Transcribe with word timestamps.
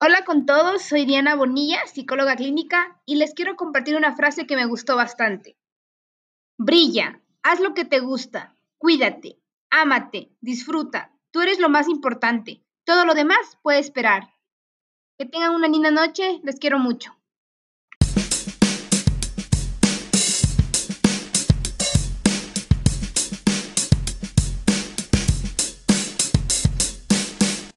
Hola 0.00 0.24
con 0.24 0.46
todos, 0.46 0.82
soy 0.82 1.06
Diana 1.06 1.34
Bonilla, 1.34 1.84
psicóloga 1.86 2.36
clínica, 2.36 3.02
y 3.04 3.16
les 3.16 3.34
quiero 3.34 3.56
compartir 3.56 3.96
una 3.96 4.14
frase 4.14 4.46
que 4.46 4.54
me 4.54 4.64
gustó 4.64 4.94
bastante. 4.94 5.58
Brilla, 6.56 7.20
haz 7.42 7.58
lo 7.58 7.74
que 7.74 7.84
te 7.84 7.98
gusta, 7.98 8.54
cuídate, 8.78 9.40
ámate, 9.70 10.30
disfruta, 10.40 11.12
tú 11.32 11.40
eres 11.40 11.58
lo 11.58 11.68
más 11.68 11.88
importante, 11.88 12.62
todo 12.84 13.04
lo 13.06 13.14
demás 13.14 13.58
puede 13.60 13.80
esperar. 13.80 14.32
Que 15.18 15.26
tengan 15.26 15.52
una 15.52 15.66
linda 15.66 15.90
noche, 15.90 16.38
les 16.44 16.60
quiero 16.60 16.78
mucho. 16.78 17.17